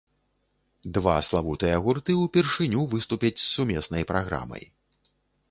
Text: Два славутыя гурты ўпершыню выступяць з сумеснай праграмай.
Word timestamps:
Два 0.97 1.17
славутыя 1.27 1.75
гурты 1.87 2.15
ўпершыню 2.23 2.81
выступяць 2.95 3.37
з 3.43 3.47
сумеснай 3.53 4.03
праграмай. 4.15 4.63